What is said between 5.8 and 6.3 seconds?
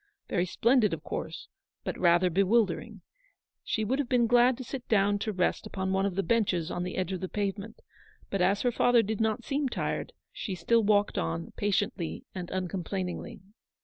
one of the